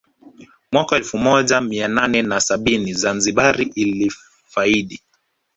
Mwaka 0.71 0.91
wa 0.95 1.01
elfu 1.01 1.17
moja 1.17 1.61
mia 1.61 1.87
nane 1.87 2.21
na 2.21 2.39
sabini 2.39 2.93
Zanzibar 2.93 3.61
ilifaidi 3.75 4.99